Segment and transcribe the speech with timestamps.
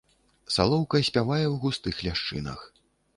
[0.53, 2.65] Салоўка спявае ў густых ляшчынах.